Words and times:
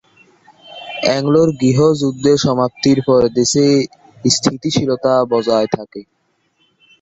অ্যাঙ্গোলার 1.03 1.49
গৃহযুদ্ধের 1.61 2.37
সমাপ্তির 2.45 2.99
পর 3.07 3.21
থেকে 3.21 3.35
দেশে 3.37 3.65
স্থিতিশীলতা 4.29 5.13
বজায় 5.31 5.67
থাকে। 5.75 6.01